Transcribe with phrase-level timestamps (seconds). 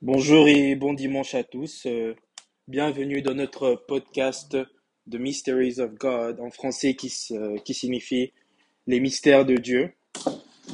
[0.00, 1.84] Bonjour et bon dimanche à tous.
[1.86, 2.14] Euh,
[2.68, 4.56] bienvenue dans notre podcast
[5.10, 7.12] The Mysteries of God en français qui,
[7.64, 8.32] qui signifie
[8.86, 9.92] les mystères de Dieu.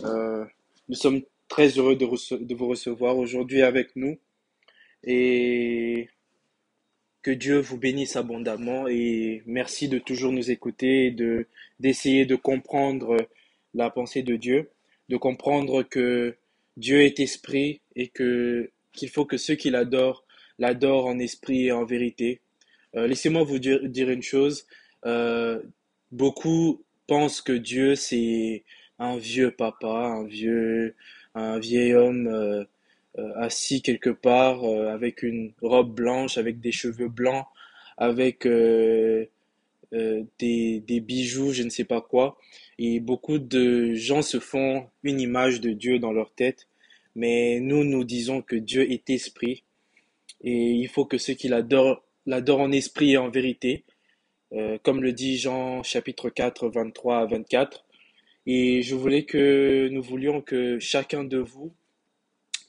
[0.05, 0.45] Euh,
[0.91, 2.05] nous sommes très heureux de,
[2.37, 4.19] de vous recevoir aujourd'hui avec nous
[5.05, 6.11] et
[7.23, 11.47] que Dieu vous bénisse abondamment et merci de toujours nous écouter et de
[11.81, 13.17] d'essayer de comprendre
[13.73, 14.69] la pensée de Dieu,
[15.09, 16.37] de comprendre que
[16.77, 20.25] Dieu est esprit et que qu'il faut que ceux qui l'adorent
[20.59, 22.41] l'adorent en esprit et en vérité.
[22.97, 23.81] Euh, laissez-moi vous dire,
[24.11, 24.67] une chose.
[25.05, 25.61] Euh,
[26.13, 28.65] beaucoup pensent que Dieu c'est
[28.99, 30.95] un vieux papa, un vieux,
[31.35, 32.65] un vieil homme euh,
[33.37, 37.47] assis quelque part avec une robe blanche, avec des cheveux blancs,
[37.97, 39.31] avec des,
[40.41, 42.39] des bijoux, je ne sais pas quoi.
[42.79, 46.67] Et beaucoup de gens se font une image de Dieu dans leur tête
[47.15, 49.65] mais nous, nous disons que Dieu est esprit
[50.41, 53.85] et il faut que ceux qui l'adorent l'adorent en esprit et en vérité,
[54.53, 57.85] euh, comme le dit Jean chapitre 4, 23 à 24.
[58.47, 61.75] Et je voulais que nous voulions que chacun de vous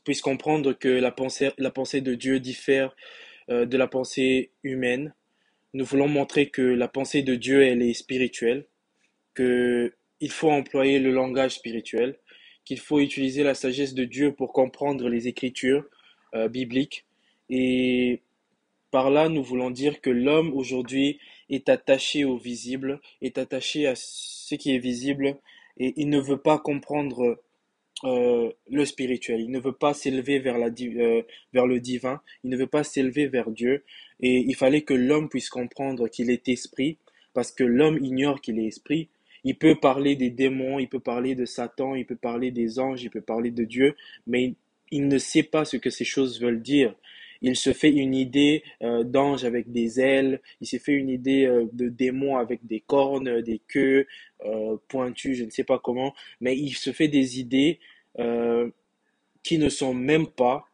[0.03, 2.95] puisse comprendre que la pensée, la pensée de Dieu diffère
[3.49, 5.13] euh, de la pensée humaine.
[5.73, 8.65] Nous voulons montrer que la pensée de Dieu, elle est spirituelle,
[9.33, 12.17] que il faut employer le langage spirituel,
[12.65, 15.85] qu'il faut utiliser la sagesse de Dieu pour comprendre les écritures
[16.33, 17.05] euh, bibliques.
[17.49, 18.21] Et
[18.91, 23.93] par là, nous voulons dire que l'homme aujourd'hui est attaché au visible, est attaché à
[23.95, 25.37] ce qui est visible,
[25.77, 27.37] et il ne veut pas comprendre
[28.03, 29.41] euh, le spirituel.
[29.41, 31.21] Il ne veut pas s'élever vers, euh,
[31.53, 32.21] vers le divin.
[32.43, 33.83] Il ne veut pas s'élever vers Dieu.
[34.19, 36.97] Et il fallait que l'homme puisse comprendre qu'il est esprit,
[37.33, 39.09] parce que l'homme ignore qu'il est esprit,
[39.45, 43.03] il peut parler des démons, il peut parler de Satan, il peut parler des anges,
[43.03, 44.55] il peut parler de Dieu, mais
[44.91, 46.95] il ne sait pas ce que ces choses veulent dire.
[47.41, 51.45] Il se fait une idée euh, d'ange avec des ailes, il s'est fait une idée
[51.45, 54.07] euh, de démon avec des cornes, des queues
[54.45, 57.79] euh, pointues, je ne sais pas comment, mais il se fait des idées
[59.43, 60.65] qui ne sont même pas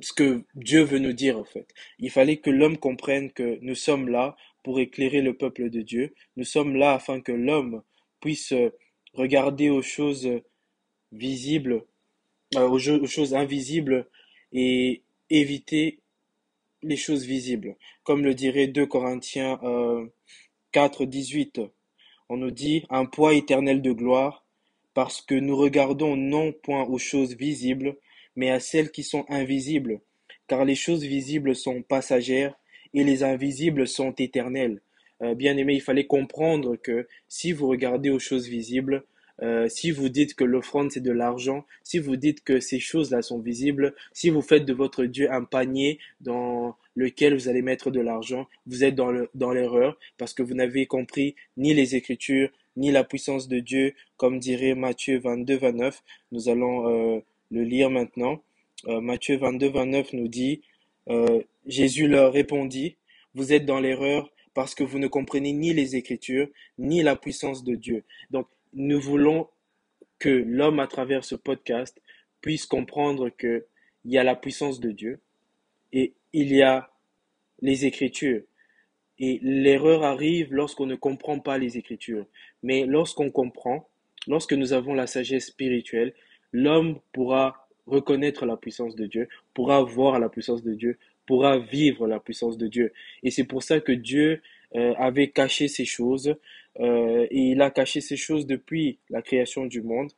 [0.00, 1.68] ce que Dieu veut nous dire en fait.
[1.98, 4.36] Il fallait que l'homme comprenne que nous sommes là
[4.68, 6.14] pour éclairer le peuple de Dieu.
[6.36, 7.80] Nous sommes là afin que l'homme
[8.20, 8.52] puisse
[9.14, 10.28] regarder aux choses
[11.10, 11.86] visibles,
[12.54, 14.06] euh, aux, choses invisibles
[14.52, 16.00] et éviter
[16.82, 17.76] les choses visibles.
[18.02, 20.06] Comme le dirait 2 Corinthiens euh,
[20.72, 21.62] 4, 18.
[22.28, 24.44] On nous dit un poids éternel de gloire
[24.92, 27.96] parce que nous regardons non point aux choses visibles,
[28.36, 30.02] mais à celles qui sont invisibles,
[30.46, 32.54] car les choses visibles sont passagères
[32.98, 34.80] et les invisibles sont éternelles.
[35.22, 39.04] Euh, bien aimé, il fallait comprendre que si vous regardez aux choses visibles,
[39.40, 43.22] euh, si vous dites que l'offrande c'est de l'argent, si vous dites que ces choses-là
[43.22, 47.92] sont visibles, si vous faites de votre Dieu un panier dans lequel vous allez mettre
[47.92, 51.94] de l'argent, vous êtes dans, le, dans l'erreur parce que vous n'avez compris ni les
[51.94, 56.02] Écritures, ni la puissance de Dieu, comme dirait Matthieu 22, 29.
[56.32, 57.20] Nous allons euh,
[57.52, 58.42] le lire maintenant.
[58.86, 60.60] Matthieu 22, 29 nous dit,
[61.66, 62.96] Jésus leur répondit,
[63.34, 66.48] vous êtes dans l'erreur parce que vous ne comprenez ni les Écritures,
[66.78, 68.04] ni la puissance de Dieu.
[68.30, 69.48] Donc, nous voulons
[70.18, 72.00] que l'homme, à travers ce podcast,
[72.40, 73.64] puisse comprendre qu'il
[74.04, 75.20] y a la puissance de Dieu
[75.92, 76.90] et il y a
[77.60, 78.42] les Écritures.
[79.18, 82.26] Et l'erreur arrive lorsqu'on ne comprend pas les Écritures.
[82.62, 83.88] Mais lorsqu'on comprend,
[84.26, 86.14] lorsque nous avons la sagesse spirituelle,
[86.52, 92.06] l'homme pourra reconnaître la puissance de Dieu, pourra voir la puissance de Dieu, pourra vivre
[92.06, 92.92] la puissance de Dieu.
[93.22, 94.40] Et c'est pour ça que Dieu
[94.74, 96.34] euh, avait caché ces choses,
[96.80, 100.10] euh, et il a caché ces choses depuis la création du monde.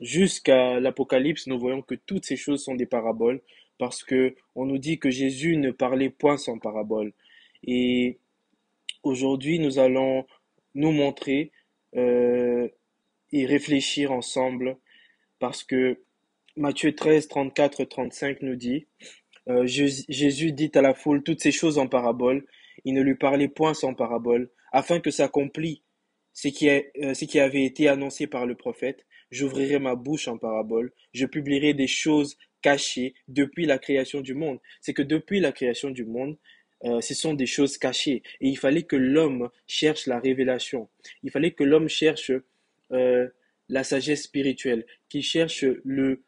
[0.00, 3.40] Jusqu'à l'Apocalypse, nous voyons que toutes ces choses sont des paraboles,
[3.78, 7.12] parce que on nous dit que Jésus ne parlait point sans parabole.
[7.66, 8.18] Et
[9.02, 10.26] aujourd'hui, nous allons
[10.74, 11.52] nous montrer
[11.96, 12.68] euh,
[13.32, 14.76] et réfléchir ensemble
[15.38, 15.98] parce que
[16.56, 18.86] Matthieu 13, 34, 35 nous dit,
[19.48, 22.46] euh, Jésus dit à la foule toutes ces choses en parabole,
[22.84, 25.80] il ne lui parlait point sans parabole, afin que s'accomplisse
[26.32, 26.48] ce
[27.02, 31.26] euh, ce qui avait été annoncé par le prophète, j'ouvrirai ma bouche en parabole, je
[31.26, 34.60] publierai des choses cachées depuis la création du monde.
[34.80, 36.38] C'est que depuis la création du monde,
[36.84, 38.22] euh, ce sont des choses cachées.
[38.40, 40.88] Et il fallait que l'homme cherche la révélation.
[41.24, 42.30] Il fallait que l'homme cherche
[42.90, 46.22] la sagesse spirituelle, qu'il cherche le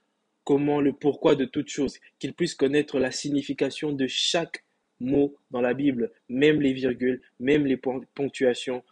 [0.46, 4.64] comment, le pourquoi de toutes choses, qu'il puisse connaître la signification de chaque
[5.00, 7.76] mot dans la Bible, même les virgules, même les
[8.14, 8.84] ponctuations,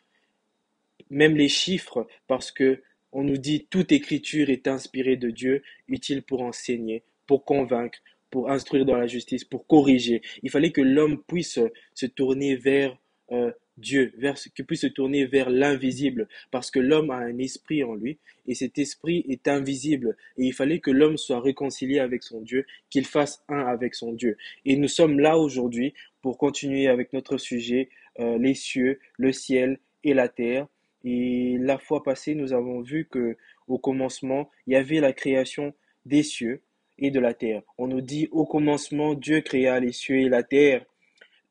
[1.11, 6.25] même les chiffres, parce que on nous dit toute écriture est inspirée de Dieu, utile
[6.25, 10.23] pour enseigner, pour convaincre, pour instruire dans la justice, pour corriger.
[10.43, 11.61] Il fallait que l'homme puisse
[11.95, 12.99] se tourner vers
[13.31, 17.83] euh, Dieu, vers, qu'il puisse se tourner vers l'invisible, parce que l'homme a un esprit
[17.83, 22.23] en lui, et cet esprit est invisible, et il fallait que l'homme soit réconcilié avec
[22.23, 24.37] son Dieu, qu'il fasse un avec son Dieu.
[24.65, 27.89] Et nous sommes là aujourd'hui pour continuer avec notre sujet,
[28.21, 30.67] euh, les cieux, le ciel et la terre.
[31.05, 33.37] Et la fois passée, nous avons vu que
[33.67, 35.75] au commencement, il y avait la création
[36.07, 36.63] des cieux
[36.99, 37.63] et de la terre.
[37.79, 40.85] On nous dit au commencement, Dieu créa les cieux et la terre.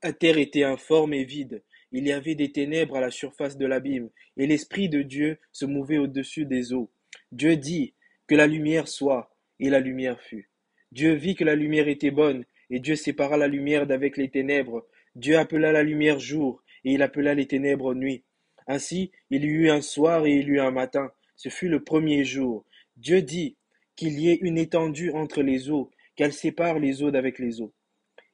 [0.02, 1.62] La terre était informe et vide.
[1.94, 5.66] Il y avait des ténèbres à la surface de l'abîme, et l'Esprit de Dieu se
[5.66, 6.92] mouvait au-dessus des eaux.
[7.32, 7.94] Dieu dit,
[8.28, 10.50] Que la lumière soit, et la lumière fut.
[10.92, 14.88] Dieu vit que la lumière était bonne, et Dieu sépara la lumière d'avec les ténèbres.
[15.16, 18.24] Dieu appela la lumière jour, et il appela les ténèbres nuit.
[18.66, 21.12] Ainsi, il y eut un soir et il y eut un matin.
[21.36, 22.66] Ce fut le premier jour.
[22.98, 23.58] Dieu dit
[23.96, 27.74] qu'il y ait une étendue entre les eaux, qu'elle sépare les eaux d'avec les eaux.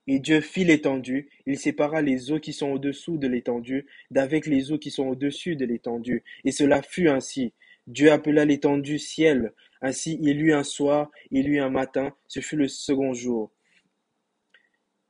[0.07, 4.71] Et Dieu fit l'étendue, il sépara les eaux qui sont au-dessous de l'étendue d'avec les
[4.71, 6.23] eaux qui sont au-dessus de l'étendue.
[6.45, 7.53] Et cela fut ainsi.
[7.85, 9.53] Dieu appela l'étendue ciel.
[9.81, 13.51] Ainsi il eut un soir, il eut un matin, ce fut le second jour.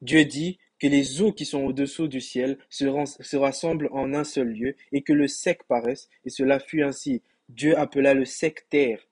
[0.01, 4.49] Dieu dit que les eaux qui sont au-dessous du ciel se, rassemblent en un seul
[4.49, 7.21] lieu et que le sec paraisse, et cela fut ainsi.
[7.49, 9.05] Dieu appela le sec terre,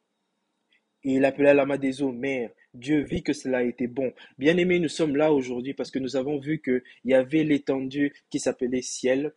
[1.03, 2.51] et il appela l'amas des eaux mer.
[2.77, 4.13] Dieu vit que cela était bon.
[4.37, 8.39] Bien-aimés, nous sommes là aujourd'hui parce que nous avons vu qu'il y avait l'étendue qui
[8.39, 9.33] s'appelait ciel.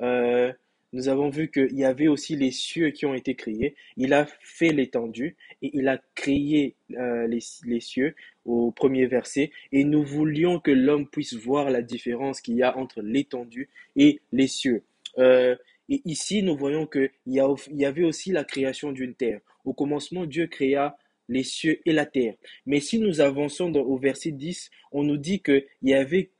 [0.00, 0.52] Euh,
[0.92, 3.74] nous avons vu qu'il y avait aussi les cieux qui ont été créés.
[3.96, 9.52] Il a fait l'étendue et il a créé euh, les, cieux au premier verset.
[9.72, 14.20] Et nous voulions que l'homme puisse voir la différence qu'il y a entre l'étendue et
[14.32, 14.82] les cieux.
[15.18, 15.56] Euh,
[15.88, 17.40] et ici, nous voyons qu'il y,
[17.70, 19.40] y avait aussi la création d'une terre.
[19.64, 20.96] Au commencement, Dieu créa
[21.28, 22.34] les cieux et la terre.
[22.66, 26.30] Mais si nous avançons au verset 10, on nous dit qu'il y avait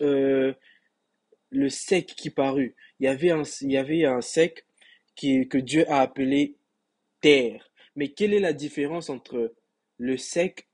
[0.00, 0.52] euh,
[1.50, 2.74] le sec qui parut.
[3.00, 4.66] Il y avait un, sec
[5.16, 6.56] que Dieu a appelé
[7.20, 7.70] terre.
[7.96, 9.54] Mais quelle est la différence entre
[9.96, 10.68] le sec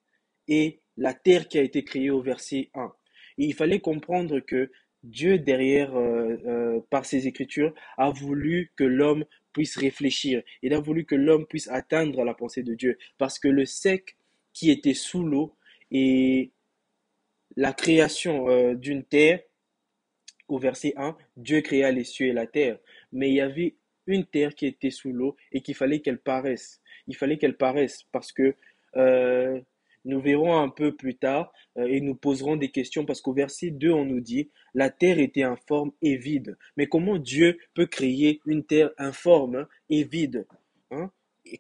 [0.49, 2.93] et la terre qui a été créée au verset 1
[3.39, 4.71] Il fallait comprendre que
[5.03, 9.25] Dieu, derrière, euh, euh, par ses écritures, a voulu que l'homme
[9.55, 10.43] puisse réfléchir.
[10.63, 12.99] Il a voulu que l'homme puisse atteindre la pensée de Dieu.
[13.17, 14.17] Parce que le sec
[14.53, 15.57] qui était sous l'eau
[15.91, 16.51] et
[17.57, 19.41] la création euh, d'une terre,
[20.49, 22.79] au verset 1, Dieu créa les cieux et la terre.
[23.13, 26.83] Mais il y avait une terre qui était sous l'eau et qu'il fallait qu'elle paraisse.
[27.07, 28.55] Il fallait qu'elle paraisse parce que
[28.97, 29.61] euh,
[30.05, 33.71] nous verrons un peu plus tard euh, et nous poserons des questions parce qu'au verset
[33.71, 36.57] 2, on nous dit, la terre était informe et vide.
[36.77, 40.47] Mais comment Dieu peut créer une terre informe et vide
[40.91, 41.11] hein?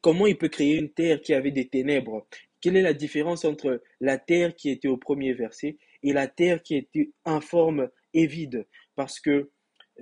[0.01, 2.27] Comment il peut créer une terre qui avait des ténèbres?
[2.61, 6.63] Quelle est la différence entre la terre qui était au premier verset et la terre
[6.63, 8.67] qui était informe et vide?
[8.97, 9.51] Parce que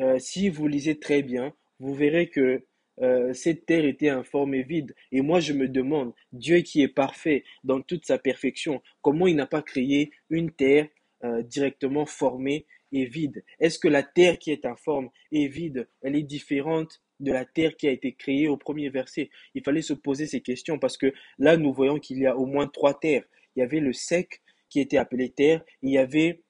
[0.00, 2.64] euh, si vous lisez très bien, vous verrez que
[3.02, 4.94] euh, cette terre était informe et vide.
[5.10, 9.36] Et moi, je me demande, Dieu qui est parfait dans toute sa perfection, comment il
[9.36, 10.88] n'a pas créé une terre
[11.24, 13.44] euh, directement formée et vide?
[13.58, 17.76] Est-ce que la terre qui est informe et vide, elle est différente de la terre
[17.76, 19.30] qui a été créée au premier verset?
[19.54, 22.46] Il fallait se poser ces questions parce que là, nous voyons qu'il y a au
[22.46, 23.24] moins trois terres.
[23.56, 26.42] Il y avait le sec qui était appelé terre, il y avait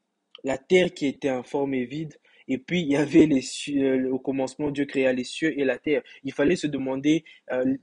[0.45, 2.17] la terre qui était informe et vide,
[2.49, 5.79] et puis, il y avait les cieux, au commencement, Dieu créa les cieux et la
[5.79, 6.03] terre.
[6.25, 7.77] Il fallait se demander euh,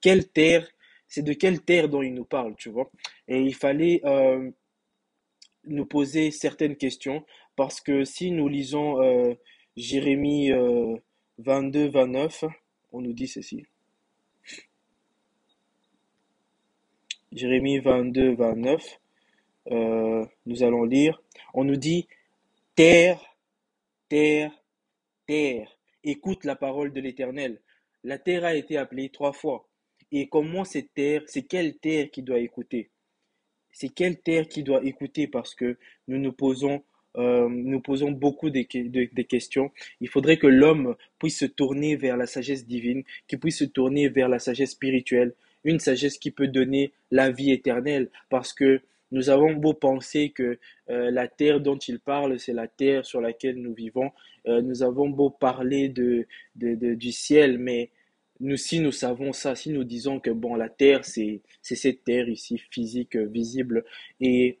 [0.00, 0.68] quelle terre,
[1.06, 2.90] c'est de quelle terre dont il nous parle, tu vois.
[3.28, 4.50] Et il fallait euh,
[5.66, 7.24] nous poser certaines questions
[7.56, 9.34] parce que si nous lisons euh,
[9.76, 10.50] Jérémie
[11.38, 12.44] 22, 29,
[12.92, 13.64] on nous dit ceci.
[17.32, 19.00] Jérémie 22, 29,
[20.46, 21.22] nous allons lire.
[21.54, 22.08] On nous dit
[22.74, 23.27] Terre
[24.08, 24.52] Terre,
[25.26, 25.68] terre,
[26.02, 27.60] écoute la parole de l'Éternel.
[28.04, 29.68] La terre a été appelée trois fois.
[30.12, 32.90] Et comment cette terre, c'est quelle terre qui doit écouter?
[33.70, 35.26] C'est quelle terre qui doit écouter?
[35.26, 36.82] Parce que nous nous posons,
[37.18, 39.70] euh, nous posons beaucoup de, de, questions.
[40.00, 44.08] Il faudrait que l'homme puisse se tourner vers la sagesse divine, qu'il puisse se tourner
[44.08, 45.34] vers la sagesse spirituelle,
[45.64, 50.58] une sagesse qui peut donner la vie éternelle parce que nous avons beau penser que
[50.90, 54.10] euh, la terre dont il parle, c'est la terre sur laquelle nous vivons.
[54.46, 57.90] Euh, nous avons beau parler de, de, du ciel, mais
[58.40, 62.28] nous, si nous savons ça, si nous disons que bon, la terre, c'est cette terre
[62.28, 63.84] ici, physique, visible,
[64.20, 64.58] et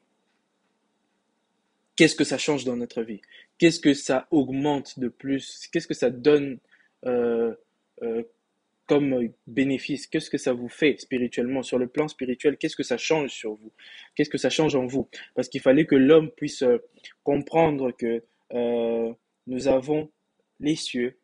[1.96, 3.20] qu'est-ce que ça change dans notre vie?
[3.58, 5.68] Qu'est-ce que ça augmente de plus?
[5.72, 6.58] Qu'est-ce que ça donne
[7.04, 7.54] euh,
[8.88, 11.62] comme bénéfice Qu'est-ce que ça vous fait spirituellement?
[11.62, 13.72] Sur le plan spirituel, qu'est-ce que ça change sur vous?
[14.14, 15.08] Qu'est-ce que ça change en vous?
[15.34, 16.78] Parce qu'il fallait que l'homme puisse euh,
[17.22, 19.12] comprendre que euh,
[19.46, 20.10] nous avons
[20.58, 21.18] les cieux,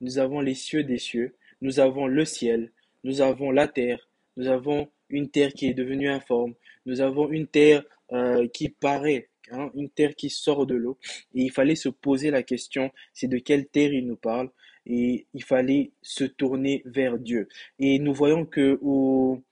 [0.00, 2.72] nous avons les cieux des cieux, nous avons le ciel,
[3.02, 6.54] nous avons la terre, nous avons une terre qui est devenue informe,
[6.86, 7.82] nous avons une terre
[8.12, 10.98] euh, qui paraît, hein, une terre qui sort de l'eau.
[11.34, 14.50] Et il fallait se poser la question, c'est de quelle terre il nous parle?
[14.88, 17.48] Et il fallait se tourner vers Dieu.
[17.78, 19.42] Et nous voyons que au,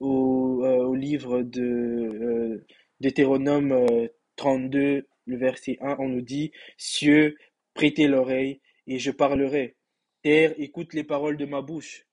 [0.00, 2.66] au, euh, livre de euh,
[3.00, 3.86] Deutéronome
[4.36, 7.36] 32, euh, le verset 1, on nous dit, Cieux,
[7.74, 9.76] prêtez l'oreille et je parlerai.
[10.22, 12.04] Terre, écoute les paroles de ma bouche.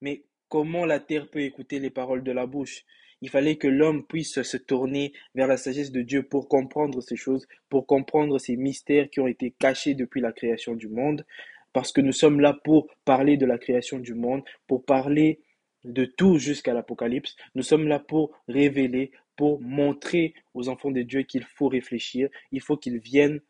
[0.00, 2.84] Mais comment la terre peut écouter les paroles de la bouche?
[3.22, 7.14] Il fallait que l'homme puisse se tourner vers la sagesse de Dieu pour comprendre ces
[7.14, 11.24] choses, pour comprendre ces mystères qui ont été cachés depuis la création du monde,
[11.72, 15.40] parce que nous sommes là pour parler de la création du monde, pour parler
[15.84, 17.36] de tout jusqu'à l'Apocalypse.
[17.54, 22.60] Nous sommes là pour révéler, pour montrer aux enfants de Dieu qu'il faut réfléchir, il
[22.60, 23.40] faut qu'ils viennent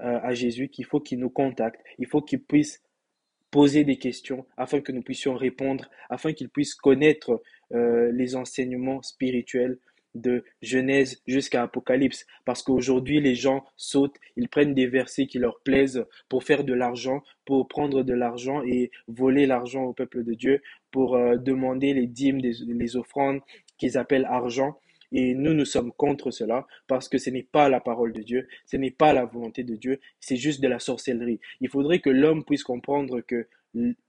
[0.00, 2.82] euh, à Jésus, qu'il faut qu'ils nous contactent, il faut qu'ils puissent
[3.50, 7.40] poser des questions afin que nous puissions répondre, afin qu'ils puissent connaître
[7.72, 9.78] euh, les enseignements spirituels
[10.14, 12.26] de Genèse jusqu'à Apocalypse.
[12.44, 16.74] Parce qu'aujourd'hui, les gens sautent, ils prennent des versets qui leur plaisent pour faire de
[16.74, 21.94] l'argent, pour prendre de l'argent et voler l'argent au peuple de Dieu, pour euh, demander
[21.94, 23.40] les dîmes, les offrandes
[23.78, 24.78] qu'ils appellent argent.
[25.12, 28.48] Et nous, nous sommes contre cela parce que ce n'est pas la parole de Dieu,
[28.66, 31.40] ce n'est pas la volonté de Dieu, c'est juste de la sorcellerie.
[31.60, 33.46] Il faudrait que l'homme puisse comprendre que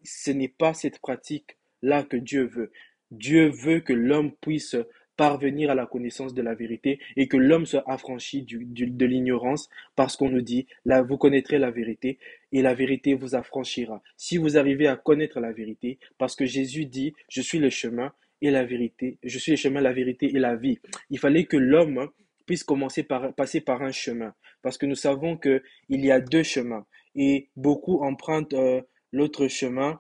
[0.04, 2.72] ce n'est pas cette pratique-là que Dieu veut.
[3.12, 4.76] Dieu veut que l'homme puisse
[5.18, 10.18] parvenir à la connaissance de la vérité et que l'homme soit affranchi de l'ignorance parce
[10.18, 12.20] qu'on nous dit, là, vous connaîtrez la vérité
[12.52, 14.02] et la vérité vous affranchira.
[14.18, 18.14] Si vous arrivez à connaître la vérité, parce que Jésus dit, je suis le chemin
[18.42, 20.80] et la vérité, je suis le chemin, la vérité et la vie.
[21.10, 22.10] Il fallait que l'homme
[22.46, 26.20] puisse commencer par passer par un chemin parce que nous savons que il y a
[26.20, 28.82] deux chemins et beaucoup empruntent euh,
[29.12, 30.00] l'autre chemin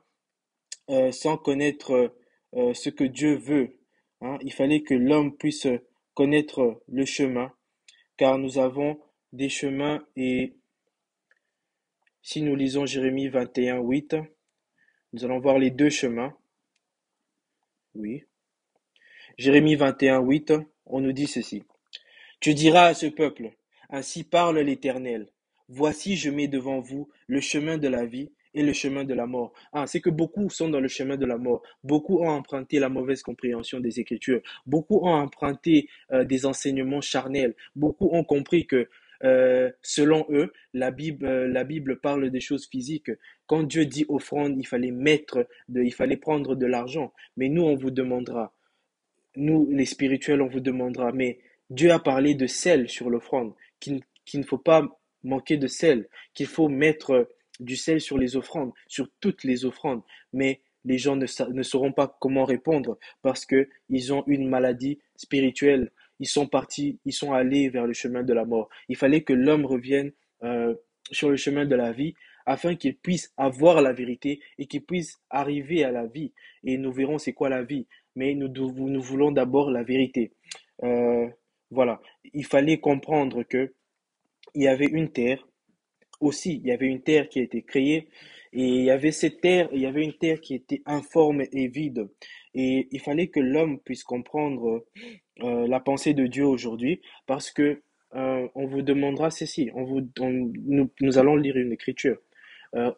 [0.89, 2.13] euh, sans connaître
[2.53, 3.75] euh, ce que Dieu veut
[4.41, 5.67] il fallait que l'homme puisse
[6.13, 7.51] connaître le chemin,
[8.17, 8.99] car nous avons
[9.33, 10.53] des chemins et
[12.21, 14.15] si nous lisons Jérémie 21, 8,
[15.13, 16.35] nous allons voir les deux chemins.
[17.93, 18.23] Oui.
[19.37, 20.53] Jérémie 21, 8,
[20.87, 21.63] on nous dit ceci.
[22.39, 23.51] Tu diras à ce peuple,
[23.89, 25.29] ainsi parle l'Éternel.
[25.67, 29.27] Voici je mets devant vous le chemin de la vie et le chemin de la
[29.27, 29.53] mort.
[29.73, 31.61] Ah, c'est que beaucoup sont dans le chemin de la mort.
[31.83, 34.41] Beaucoup ont emprunté la mauvaise compréhension des Écritures.
[34.65, 37.53] Beaucoup ont emprunté euh, des enseignements charnels.
[37.75, 38.87] Beaucoup ont compris que
[39.23, 43.11] euh, selon eux, la Bible, euh, la Bible parle des choses physiques.
[43.45, 47.13] Quand Dieu dit offrande, il fallait mettre, il fallait prendre de l'argent.
[47.37, 48.53] Mais nous, on vous demandera,
[49.35, 51.11] nous, les spirituels, on vous demandera.
[51.11, 54.01] Mais Dieu a parlé de sel sur l'offrande, qu'il
[54.33, 54.87] ne faut pas
[55.23, 57.27] manquer de sel, qu'il faut mettre
[57.59, 60.01] du sel sur les offrandes, sur toutes les offrandes,
[60.33, 64.99] mais les gens ne, ne sauront pas comment répondre parce que ils ont une maladie
[65.15, 65.91] spirituelle.
[66.19, 68.69] Ils sont partis, ils sont allés vers le chemin de la mort.
[68.87, 70.11] Il fallait que l'homme revienne
[70.43, 70.73] euh,
[71.11, 72.13] sur le chemin de la vie
[72.45, 76.31] afin qu'il puisse avoir la vérité et qu'il puisse arriver à la vie.
[76.63, 77.87] Et nous verrons c'est quoi la vie.
[78.15, 80.31] Mais nous, nous voulons d'abord la vérité.
[80.83, 81.27] Euh,
[81.71, 81.99] voilà.
[82.33, 83.73] Il fallait comprendre que
[84.53, 85.45] il y avait une terre
[86.25, 88.07] aussi, il y avait une terre qui a été créée
[88.53, 91.67] et il y avait cette terre, il y avait une terre qui était informe et
[91.67, 92.07] vide.
[92.53, 94.85] Et il fallait que l'homme puisse comprendre
[95.41, 97.81] euh, la pensée de Dieu aujourd'hui parce que
[98.15, 102.17] euh, on vous demandera ceci, on vous, nous, allons lire une écriture.
[102.75, 102.93] Euh,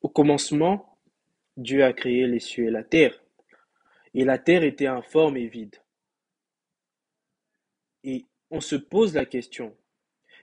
[0.00, 0.96] au commencement,
[1.56, 3.20] Dieu a créé les cieux et la terre.
[4.14, 5.74] Et la terre était informe et vide.
[8.04, 9.74] Et on se pose la question,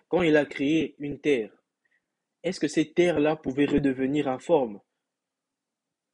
[0.10, 1.52] quand il a créé une terre,
[2.46, 4.80] est-ce que cette terre-là pouvait redevenir informe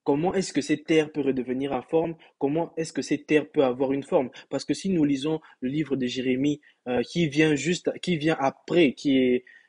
[0.03, 3.91] Comment est-ce que cette terre peut redevenir informe Comment est-ce que cette terre peut avoir
[3.91, 4.31] une forme?
[4.49, 7.91] Parce que si nous lisons le livre de Jérémie, euh, qui vient juste,
[8.39, 8.95] après,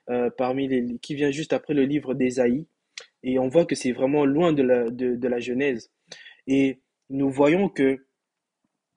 [0.09, 0.31] euh,
[1.02, 2.66] qui vient juste après le livre d'Ésaïe,
[3.25, 5.90] et on voit que c'est vraiment loin de la, de, la Genèse.
[6.47, 8.07] Et nous voyons que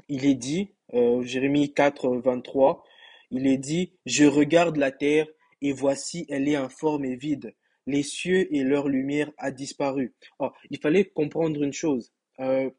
[0.08, 2.84] il est dit, euh, Jérémie 4, 23,
[3.32, 5.28] il est dit, je regarde la terre
[5.66, 7.56] et voici elle est informe et vide.
[7.88, 10.14] Les cieux et leur lumière a disparu.
[10.38, 12.14] Oh, il fallait comprendre une chose.
[12.40, 12.70] Euh,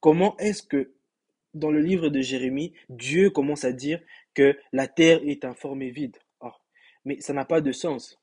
[0.00, 0.94] comment est-ce que
[1.52, 4.00] dans le livre de Jérémie, Dieu commence à dire
[4.32, 6.16] que la terre est informe et vide?
[6.40, 6.52] Oh,
[7.04, 8.18] Mais ça n'a pas de sens.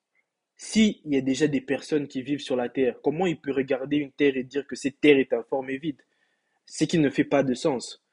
[0.57, 3.97] S'il y a déjà des personnes qui vivent sur la terre, comment il peut regarder
[3.97, 6.01] une terre et dire que cette terre est informe et vide?
[6.65, 8.03] C'est qui ne fait pas de sens.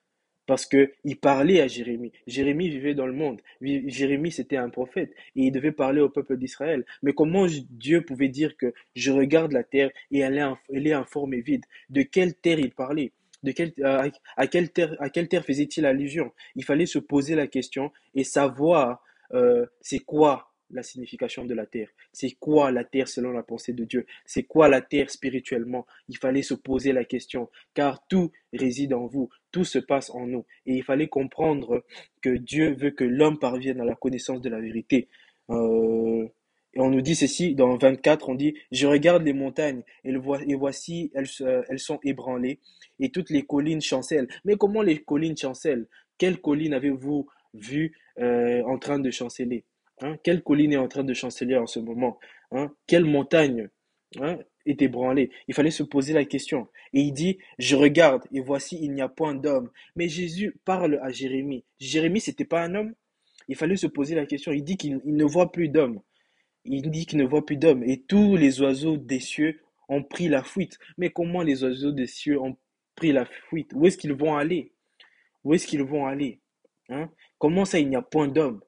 [0.53, 2.13] Parce que il parlait à Jérémie.
[2.27, 3.41] Jérémie vivait dans le monde.
[3.63, 6.85] Jérémie, c'était un prophète et il devait parler au peuple d'Israël.
[7.03, 11.41] Mais comment Dieu pouvait dire que je regarde la terre et elle est, elle est
[11.41, 11.65] vide?
[11.89, 13.13] De quelle terre il parlait?
[13.43, 14.05] De quelle, à,
[14.37, 16.31] à quelle terre, à quelle terre faisait-il allusion?
[16.55, 21.67] Il fallait se poser la question et savoir euh, c'est quoi la signification de la
[21.67, 21.89] terre.
[22.13, 24.07] C'est quoi la terre selon la pensée de Dieu?
[24.25, 25.87] C'est quoi la terre spirituellement?
[26.09, 30.27] Il fallait se poser la question, car tout réside en vous, tout se passe en
[30.27, 30.45] nous.
[30.67, 31.85] Et il fallait comprendre
[32.21, 35.09] que Dieu veut que l'homme parvienne à la connaissance de la vérité.
[35.51, 36.27] Euh,
[36.75, 40.15] et on nous dit ceci, dans 24, on dit, je regarde les montagnes et,
[40.55, 42.61] voici, elles, sont ébranlées
[42.99, 44.29] et toutes les collines chancellent.
[44.45, 45.87] Mais comment les collines chancellent?
[46.17, 49.65] Quelle colline avez-vous vu euh, en train de chanceler?
[50.03, 52.19] Hein, quelle colline est en train de chanceler en ce moment
[52.51, 52.73] hein?
[52.89, 53.69] Quelle montagne
[54.21, 56.69] hein, est ébranlée Il fallait se poser la question.
[56.93, 59.71] Et il dit, je regarde et voici, il n'y a point d'homme.
[59.95, 61.65] Mais Jésus parle à Jérémie.
[61.79, 62.95] Jérémie, c'était pas un homme?
[63.49, 64.51] Il fallait se poser la question.
[64.53, 66.01] Il dit qu'il ne voit plus d'homme.
[66.65, 67.83] Il dit qu'il ne voit plus d'homme.
[67.85, 70.79] Et tous les oiseaux des cieux ont pris la fuite.
[70.99, 72.57] Mais comment les oiseaux des cieux ont
[72.97, 73.71] pris la fuite?
[73.75, 74.73] Où est-ce qu'ils vont aller?
[75.45, 76.41] Où est-ce qu'ils vont aller?
[77.39, 78.61] Comment ça, il n'y a point d'homme?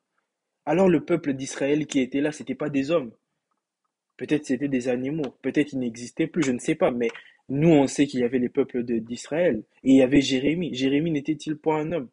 [0.67, 3.13] Alors le peuple d'Israël qui était là, c'était pas des hommes.
[4.17, 5.35] Peut-être c'était des animaux.
[5.43, 6.91] Peut-être ils n'existaient plus, je ne sais pas.
[6.91, 7.09] Mais
[7.49, 9.63] nous, on sait qu'il y avait les peuples d'Israël.
[9.83, 10.75] Et il y avait Jérémie.
[10.75, 12.09] Jérémie n'était-il pas un homme?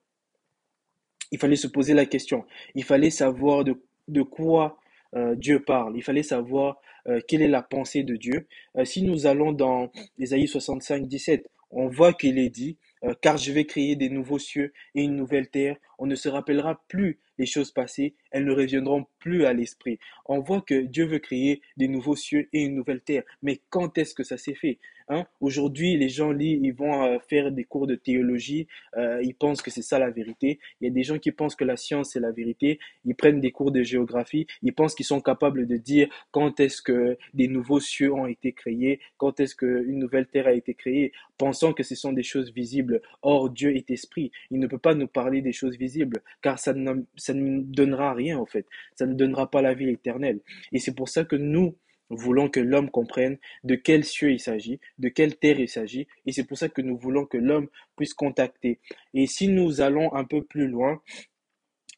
[1.31, 2.45] Il fallait se poser la question.
[2.75, 4.77] Il fallait savoir de, quoi
[5.15, 5.95] euh, Dieu parle.
[5.95, 8.47] Il fallait savoir euh, quelle est la pensée de Dieu.
[8.75, 12.77] Euh, si nous allons dans Ésaïe 65, 17, on voit qu'il est dit,
[13.21, 15.77] car je vais créer des nouveaux cieux et une nouvelle terre.
[15.97, 19.99] On ne se rappellera plus les choses passées, elles ne reviendront plus à l'esprit.
[20.25, 23.23] On voit que Dieu veut créer des nouveaux cieux et une nouvelle terre.
[23.41, 25.25] Mais quand est-ce que ça s'est fait hein?
[25.41, 29.61] Aujourd'hui, les gens lisent, ils vont euh, faire des cours de théologie, euh, ils pensent
[29.61, 30.59] que c'est ça la vérité.
[30.79, 32.79] Il y a des gens qui pensent que la science c'est la vérité.
[33.05, 36.81] Ils prennent des cours de géographie, ils pensent qu'ils sont capables de dire quand est-ce
[36.81, 41.11] que des nouveaux cieux ont été créés, quand est-ce qu'une nouvelle terre a été créée,
[41.37, 43.01] pensant que ce sont des choses visibles.
[43.21, 44.31] Or, Dieu est esprit.
[44.51, 48.11] Il ne peut pas nous parler des choses visibles, car ça ne, ça ne donnera
[48.21, 48.65] rien en fait.
[48.95, 50.39] Ça ne donnera pas la vie éternelle.
[50.71, 51.75] Et c'est pour ça que nous
[52.11, 56.07] voulons que l'homme comprenne de quel cieux il s'agit, de quelle terre il s'agit.
[56.25, 58.79] Et c'est pour ça que nous voulons que l'homme puisse contacter.
[59.13, 61.01] Et si nous allons un peu plus loin,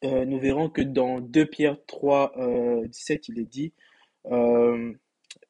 [0.04, 3.72] euh, nous verrons que dans 2 Pierre 3, euh, 17, il est dit,
[4.30, 4.92] euh,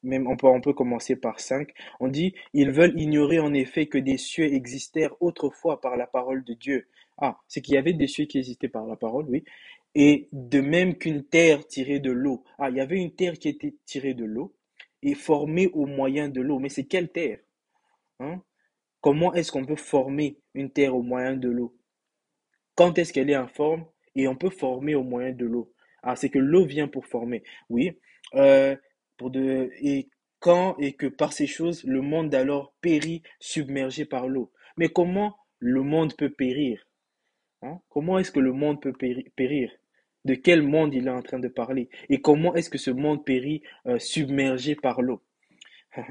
[0.03, 3.87] même on peut, on peut commencer par 5, on dit, ils veulent ignorer en effet
[3.87, 6.87] que des cieux existèrent autrefois par la parole de Dieu.
[7.17, 9.43] Ah, c'est qu'il y avait des cieux qui existaient par la parole, oui,
[9.95, 12.43] et de même qu'une terre tirée de l'eau.
[12.59, 14.55] Ah, il y avait une terre qui était tirée de l'eau
[15.01, 16.59] et formée au moyen de l'eau.
[16.59, 17.39] Mais c'est quelle terre
[18.19, 18.41] hein?
[18.99, 21.77] Comment est-ce qu'on peut former une terre au moyen de l'eau?
[22.75, 23.85] Quand est-ce qu'elle est en forme?
[24.15, 27.43] Et on peut former au moyen de l'eau Ah, c'est que l'eau vient pour former.
[27.69, 27.97] Oui.
[28.33, 28.75] Euh,
[29.81, 34.51] et quand et que par ces choses, le monde alors périt submergé par l'eau.
[34.77, 36.85] Mais comment le monde peut périr
[37.61, 37.79] hein?
[37.89, 39.71] Comment est-ce que le monde peut périr?
[40.25, 43.23] De quel monde il est en train de parler et comment est-ce que ce monde
[43.23, 45.21] périt euh, submergé par l'eau.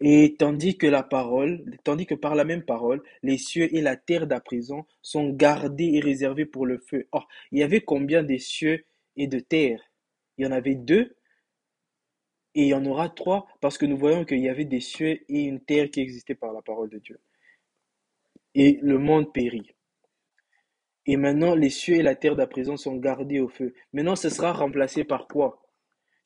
[0.00, 3.96] et tandis que la parole, tandis que par la même parole, les cieux et la
[3.96, 7.06] terre d'à présent sont gardés et réservés pour le feu.
[7.12, 8.84] Or, il y avait combien des cieux
[9.16, 9.80] et de terre
[10.36, 11.16] Il y en avait deux
[12.54, 15.20] et il y en aura trois parce que nous voyons qu'il y avait des cieux
[15.28, 17.20] et une terre qui existaient par la parole de Dieu.
[18.54, 19.70] Et le monde périt.
[21.08, 23.72] Et maintenant, les cieux et la terre d'à présent sont gardés au feu.
[23.94, 25.66] Maintenant, ce sera remplacé par quoi?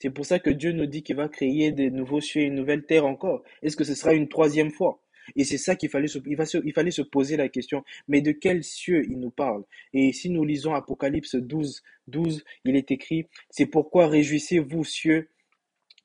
[0.00, 2.56] C'est pour ça que Dieu nous dit qu'il va créer de nouveaux cieux et une
[2.56, 3.44] nouvelle terre encore.
[3.62, 5.00] Est-ce que ce sera une troisième fois?
[5.36, 7.84] Et c'est ça qu'il fallait se, poser la question.
[8.08, 9.62] Mais de quels cieux il nous parle?
[9.92, 15.28] Et si nous lisons Apocalypse 12, 12, il est écrit, c'est pourquoi réjouissez-vous cieux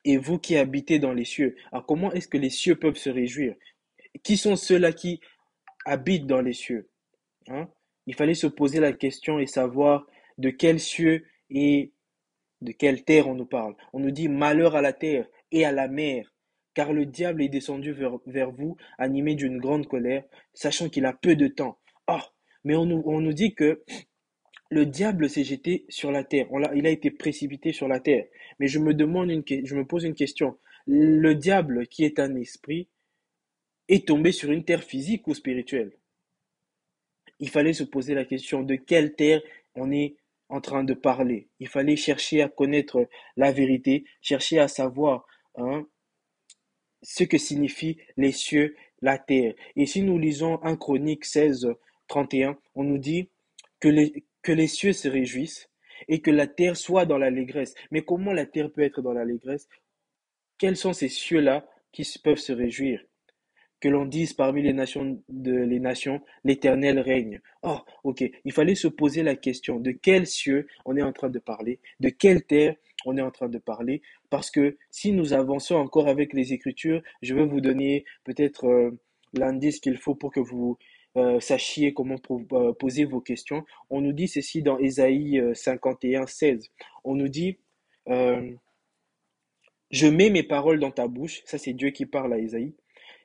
[0.04, 1.56] et vous qui habitez dans les cieux.
[1.72, 3.56] Alors comment est-ce que les cieux peuvent se réjouir?
[4.22, 5.20] Qui sont ceux-là qui
[5.84, 6.88] habitent dans les cieux
[7.48, 7.68] hein?
[8.08, 10.06] Il fallait se poser la question et savoir
[10.38, 11.92] de quels cieux et
[12.62, 13.76] de quelle terre on nous parle.
[13.92, 16.34] On nous dit malheur à la terre et à la mer,
[16.72, 21.36] car le diable est descendu vers, vous, animé d'une grande colère, sachant qu'il a peu
[21.36, 21.78] de temps.
[22.08, 22.16] Oh,
[22.64, 23.84] mais on nous, dit que
[24.70, 26.46] le diable s'est jeté sur la terre.
[26.74, 28.24] Il a été précipité sur la terre.
[28.58, 30.56] Mais je me demande une, je me pose une question.
[30.86, 32.88] Le diable, qui est un esprit,
[33.88, 35.97] est tombé sur une terre physique ou spirituelle?
[37.40, 39.42] Il fallait se poser la question de quelle terre
[39.74, 40.16] on est
[40.48, 41.48] en train de parler.
[41.60, 45.86] Il fallait chercher à connaître la vérité, chercher à savoir hein,
[47.02, 49.54] ce que signifient les cieux, la terre.
[49.76, 51.68] Et si nous lisons 1 Chronique 16,
[52.08, 53.28] 31, on nous dit
[53.80, 55.68] que les, que les cieux se réjouissent
[56.08, 57.74] et que la terre soit dans l'allégresse.
[57.90, 59.68] Mais comment la terre peut être dans l'allégresse?
[60.56, 63.04] Quels sont ces cieux-là qui peuvent se réjouir?
[63.80, 67.40] Que l'on dise parmi les nations de les nations, l'Éternel règne.
[67.62, 68.24] Oh, ok.
[68.44, 71.78] Il fallait se poser la question de quels cieux on est en train de parler,
[72.00, 72.74] de quelle terre
[73.06, 77.02] on est en train de parler, parce que si nous avançons encore avec les Écritures,
[77.22, 78.98] je vais vous donner peut-être euh,
[79.34, 80.78] l'indice qu'il faut pour que vous
[81.16, 82.16] euh, sachiez comment
[82.52, 83.64] euh, poser vos questions.
[83.90, 86.70] On nous dit ceci dans Ésaïe 51, 16.
[87.04, 87.58] On nous dit,
[88.06, 88.56] je
[90.06, 92.74] mets mes paroles dans ta bouche, ça c'est Dieu qui parle à Ésaïe,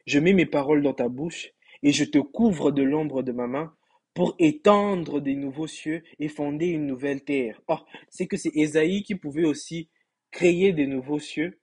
[0.05, 3.47] je mets mes paroles dans ta bouche et je te couvre de l'ombre de ma
[3.47, 3.75] main
[4.13, 7.61] pour étendre des nouveaux cieux et fonder une nouvelle terre.
[7.67, 9.89] Oh, c'est que c'est Ésaïe qui pouvait aussi
[10.31, 11.59] créer des nouveaux cieux,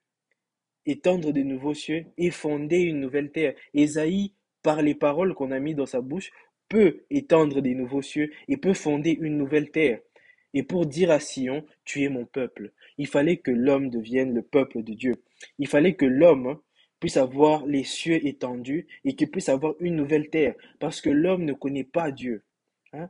[0.85, 3.53] étendre des nouveaux cieux et fonder une nouvelle terre.
[3.73, 6.31] Ésaïe, par les paroles qu'on a mis dans sa bouche,
[6.67, 9.99] peut étendre des nouveaux cieux et peut fonder une nouvelle terre.
[10.53, 14.41] Et pour dire à Sion, tu es mon peuple, il fallait que l'homme devienne le
[14.41, 15.15] peuple de Dieu.
[15.59, 16.59] Il fallait que l'homme
[17.01, 21.43] puisse avoir les cieux étendus et qu'il puisse avoir une nouvelle terre, parce que l'homme
[21.43, 22.45] ne connaît pas Dieu.
[22.93, 23.09] Hein.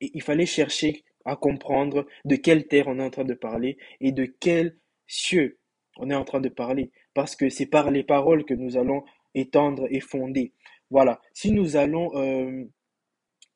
[0.00, 3.76] Et il fallait chercher à comprendre de quelle terre on est en train de parler
[4.00, 5.58] et de quels cieux
[5.98, 9.04] on est en train de parler, parce que c'est par les paroles que nous allons
[9.34, 10.54] étendre et fonder.
[10.90, 12.64] Voilà, si nous allons euh,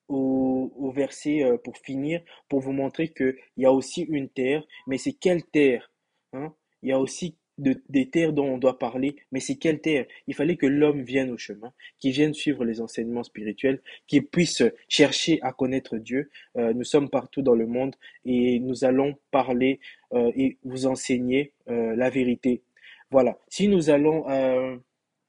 [0.09, 4.99] au, verset euh, pour finir, pour vous montrer qu'il y a aussi une terre, mais
[4.99, 5.91] c'est quelle terre
[6.35, 6.55] hein?
[6.83, 10.07] Il y a aussi des terres dont on doit parler, mais c'est quelle terre?
[10.27, 14.63] Il fallait que l'homme vienne au chemin, qu'il vienne suivre les enseignements spirituels, qu'il puisse
[14.89, 16.31] chercher à connaître Dieu.
[16.57, 19.81] Euh, nous sommes partout dans le monde et nous allons parler
[20.13, 22.63] euh, et vous enseigner euh, la vérité.
[23.11, 23.39] Voilà.
[23.49, 24.27] Si nous allons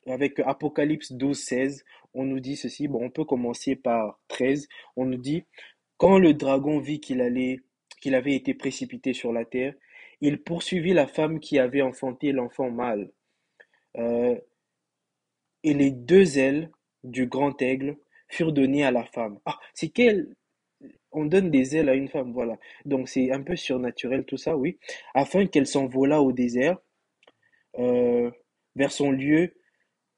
[0.08, 2.88] avec Apocalypse 12, 16, on nous dit ceci.
[2.88, 4.68] Bon, on peut commencer par 13.
[4.96, 5.44] On nous dit
[5.98, 7.60] quand le dragon vit qu'il allait
[8.02, 9.74] qu'il avait été précipité sur la terre,
[10.22, 13.12] il poursuivit la femme qui avait enfanté l'enfant mâle.
[13.98, 14.36] Euh,
[15.64, 16.72] et les deux ailes
[17.04, 19.40] du grand aigle furent données à la femme.
[19.46, 20.36] Ah, c'est qu'elle.
[21.12, 22.58] On donne des ailes à une femme, voilà.
[22.86, 24.78] Donc c'est un peu surnaturel tout ça, oui.
[25.16, 26.78] Afin qu'elle s'envolât au désert,
[27.80, 28.30] euh,
[28.76, 29.54] vers son lieu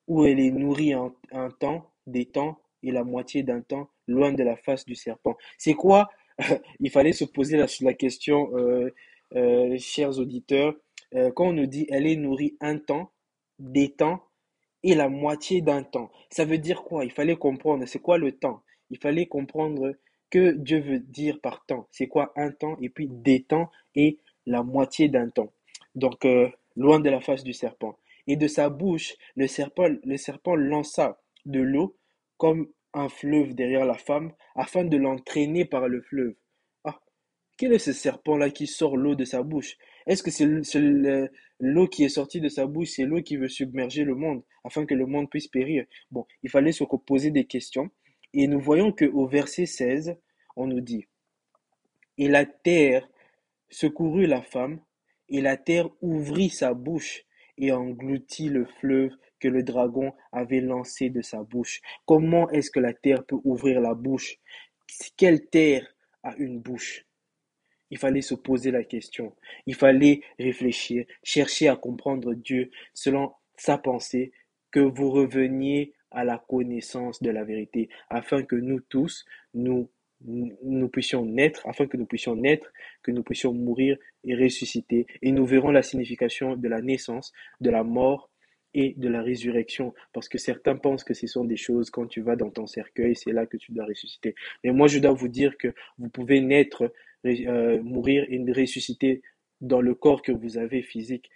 [0.07, 1.13] où elle est nourrie un,
[1.59, 5.37] temps, des temps et la moitié d'un temps, loin de la face du serpent.
[5.57, 6.09] C'est quoi?
[6.79, 8.93] Il fallait se poser la, la question euh,
[9.35, 10.75] euh, chers auditeurs,
[11.15, 13.11] euh, quand on nous dit elle est nourrie un temps,
[13.57, 14.23] des temps
[14.83, 17.05] et la moitié d'un temps, ça veut dire quoi?
[17.05, 18.63] Il fallait comprendre, c'est quoi le temps?
[18.89, 19.93] Il fallait comprendre
[20.29, 21.87] que Dieu veut dire par temps.
[21.91, 25.51] C'est quoi un temps et puis des temps et la moitié d'un temps?
[25.95, 27.97] Donc, euh, loin de la face du serpent.
[28.27, 31.97] Et de sa bouche, le serpent, le serpent lança de l'eau
[32.37, 36.35] comme un fleuve derrière la femme afin de l'entraîner par le fleuve.
[37.59, 39.75] Quel est ce serpent-là qui sort l'eau de sa bouche?
[40.07, 40.45] Est-ce que c'est
[41.59, 44.85] l'eau qui est sortie de sa bouche, c'est l'eau qui veut submerger le monde afin
[44.85, 45.85] que le monde puisse périr?
[46.09, 47.89] Bon, il fallait se poser des questions.
[48.33, 50.15] Et nous voyons qu'au verset 16,
[50.55, 51.05] on nous dit
[52.17, 53.05] Et la terre
[53.67, 54.79] secourut la femme,
[55.27, 57.25] et la terre ouvrit sa bouche
[57.57, 61.81] et engloutit le fleuve que le dragon avait lancé de sa bouche.
[62.05, 64.37] Comment est-ce que la terre peut ouvrir la bouche?
[65.17, 65.93] Quelle terre
[66.23, 67.05] a une bouche?
[67.91, 69.33] Il fallait se poser la question.
[69.65, 74.31] Il fallait réfléchir, chercher à comprendre Dieu selon sa pensée,
[74.71, 79.89] que vous reveniez à la connaissance de la vérité, afin que nous tous, nous,
[80.21, 82.71] nous puissions naître, afin que nous puissions naître,
[83.03, 85.07] que nous puissions mourir et ressusciter.
[85.21, 88.29] Et nous verrons la signification de la naissance, de la mort
[88.73, 89.93] et de la résurrection.
[90.13, 93.15] Parce que certains pensent que ce sont des choses quand tu vas dans ton cercueil,
[93.15, 94.35] c'est là que tu dois ressusciter.
[94.63, 96.91] Mais moi, je dois vous dire que vous pouvez naître
[97.25, 99.21] euh, mourir et ressusciter
[99.61, 101.29] dans le corps que vous avez physique,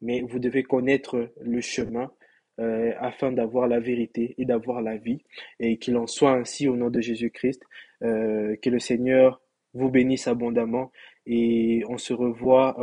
[0.00, 2.10] mais vous devez connaître le chemin
[2.58, 5.22] euh, afin d'avoir la vérité et d'avoir la vie,
[5.60, 7.62] et qu'il en soit ainsi au nom de Jésus-Christ.
[8.02, 9.40] Euh, que le Seigneur
[9.74, 10.92] vous bénisse abondamment
[11.26, 12.76] et on se revoit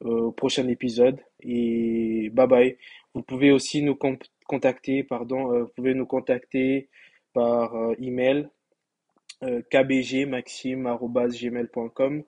[0.00, 2.76] au prochain épisode et bye bye.
[3.14, 3.96] Vous pouvez aussi nous
[4.46, 6.88] contacter, pardon, vous pouvez nous contacter
[7.32, 8.48] par email
[9.42, 12.22] euh, kbgmaxime.gmail.com.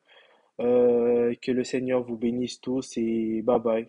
[0.60, 3.88] Euh, que le Seigneur vous bénisse tous et bye bye.